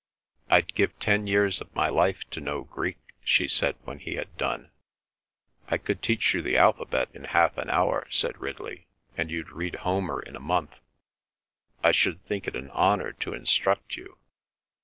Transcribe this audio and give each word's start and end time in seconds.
"I'd 0.49 0.73
give 0.73 0.97
ten 0.97 1.27
years 1.27 1.61
of 1.61 1.75
my 1.75 1.87
life 1.87 2.23
to 2.31 2.41
know 2.41 2.63
Greek," 2.63 2.97
she 3.23 3.47
said, 3.47 3.75
when 3.83 3.99
he 3.99 4.15
had 4.15 4.35
done. 4.35 4.71
"I 5.67 5.77
could 5.77 6.01
teach 6.01 6.33
you 6.33 6.41
the 6.41 6.57
alphabet 6.57 7.09
in 7.13 7.25
half 7.25 7.55
an 7.59 7.69
hour," 7.69 8.07
said 8.09 8.41
Ridley, 8.41 8.87
"and 9.15 9.29
you'd 9.29 9.51
read 9.51 9.75
Homer 9.85 10.19
in 10.19 10.35
a 10.35 10.39
month. 10.39 10.79
I 11.83 11.91
should 11.91 12.25
think 12.25 12.47
it 12.47 12.55
an 12.55 12.71
honour 12.71 13.11
to 13.19 13.35
instruct 13.35 13.95
you." 13.95 14.17